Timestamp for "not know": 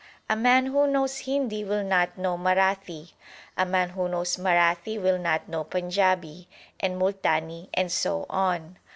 1.83-2.35, 5.19-5.63